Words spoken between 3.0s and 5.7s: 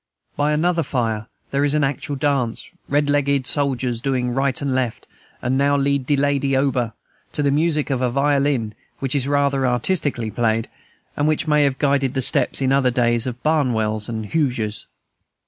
legged soldiers doing right and left, and